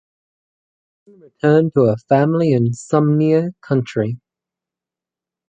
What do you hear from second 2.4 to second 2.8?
in